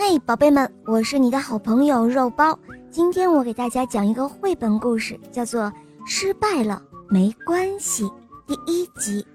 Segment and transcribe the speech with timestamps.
[0.00, 2.56] 嘿，宝贝们，我是你的好朋友肉包。
[2.88, 5.62] 今天我给大家讲一个绘本故事，叫做
[6.06, 8.04] 《失败了没关系》
[8.46, 9.26] 第一集。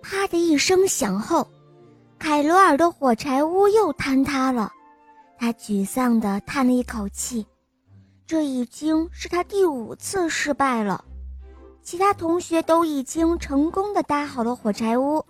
[0.00, 1.46] 啪的一声响后，
[2.18, 4.72] 凯罗尔的火柴屋又坍塌了。
[5.38, 7.46] 他沮丧地叹了一口气，
[8.26, 11.04] 这已经是他第五次失败了。
[11.82, 15.22] 其他同学都已经成功地搭好了火柴屋。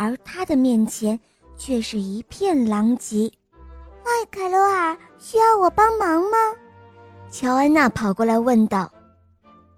[0.00, 1.18] 而他的面前
[1.56, 3.32] 却是一片狼藉。
[4.04, 6.38] 嗨，凯罗尔，需要我帮忙吗？
[7.32, 8.88] 乔安娜跑过来问道。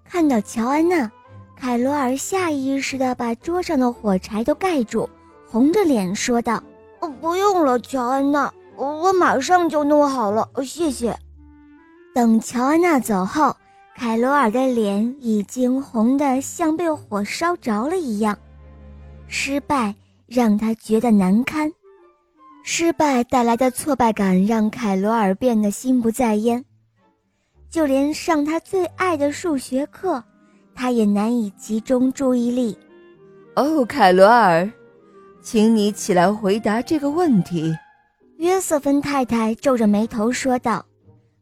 [0.05, 1.11] 看到乔安娜，
[1.57, 5.09] 凯罗尔下意识地把桌上的火柴都盖住，
[5.49, 6.61] 红着脸说道
[7.01, 11.17] ：“哦，不用了，乔安娜，我马上就弄好了，谢谢。”
[12.13, 13.55] 等乔安娜走后，
[13.95, 18.37] 凯罗尔的脸已经红得像被火烧着了一样。
[19.27, 19.95] 失败。
[20.33, 21.69] 让他觉得难堪，
[22.63, 26.63] 失败带来的挫败感让凯罗尔变得心不在焉，
[27.69, 30.23] 就连上他最爱的数学课，
[30.73, 32.77] 他也难以集中注意力。
[33.57, 34.71] 哦，凯罗尔，
[35.41, 37.75] 请你起来回答这个问题。”
[38.39, 40.85] 约瑟芬太太皱着眉头说道。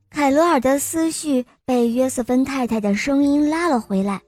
[0.09, 4.19] 凯罗尔的思绪被约瑟芬太太的声音拉了回来，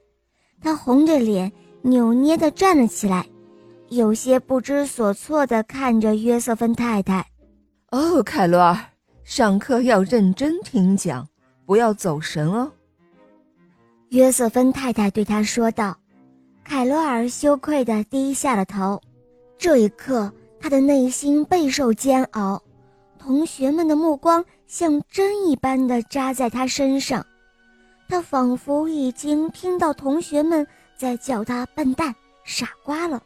[0.61, 3.25] 他红着脸，扭捏地站了起来。
[3.91, 7.27] 有些不知所措地看着约瑟芬太太。
[7.89, 8.77] 哦，凯罗尔，
[9.25, 11.27] 上课要认真听讲，
[11.65, 12.71] 不要走神哦。
[14.11, 15.97] 约瑟芬太太对他说道。
[16.63, 19.01] 凯罗尔羞愧地低下了头。
[19.57, 22.63] 这一刻，他的内心备受煎熬，
[23.19, 27.25] 同学们的目光像针一般的扎在他身上，
[28.07, 33.21] 他仿佛已经听到同学们在叫他笨蛋、傻瓜了。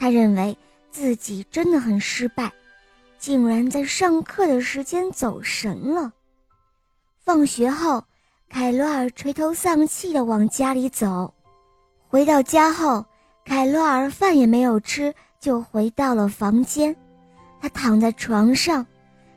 [0.00, 0.56] 他认为
[0.90, 2.50] 自己真的很失败，
[3.18, 6.10] 竟然在上课的时间走神了。
[7.22, 8.02] 放学后，
[8.48, 11.34] 凯罗尔垂头丧气地往家里走。
[12.08, 13.04] 回到家后，
[13.44, 16.96] 凯罗尔饭也没有吃，就回到了房间。
[17.60, 18.86] 他躺在床上，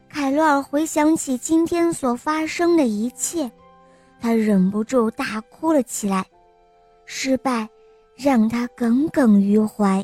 [0.07, 3.51] 凯罗尔回想起今天所发生的一切，
[4.21, 6.25] 他忍不住大哭了起来。
[7.05, 7.67] 失败
[8.15, 10.01] 让他耿耿于怀。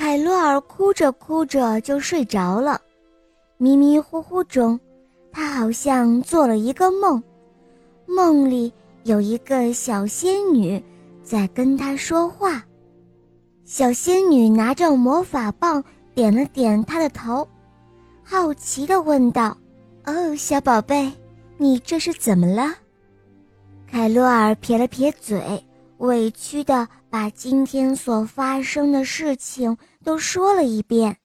[0.00, 2.80] 凯洛尔哭着哭着就睡着了，
[3.58, 4.80] 迷迷糊糊中，
[5.30, 7.22] 他好像做了一个梦，
[8.06, 8.72] 梦里
[9.02, 10.82] 有一个小仙女
[11.22, 12.64] 在跟他说话。
[13.66, 15.84] 小仙女拿着魔法棒
[16.14, 17.46] 点了点他的头，
[18.24, 19.54] 好奇地问道
[20.06, 21.12] ：“哦，小宝贝，
[21.58, 22.72] 你这是怎么了？”
[23.86, 25.62] 凯洛尔撇了撇嘴。
[26.00, 31.18] 委屈地把今天所发生的事情都说了一遍。